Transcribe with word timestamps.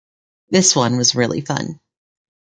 This 0.49 0.75
one 0.75 0.97
was 0.97 1.13
really 1.13 1.41
fun. 1.41 1.79